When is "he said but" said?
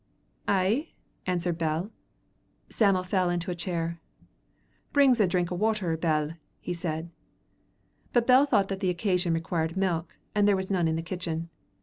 6.59-8.25